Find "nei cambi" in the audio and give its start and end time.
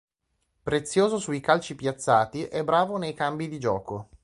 2.97-3.47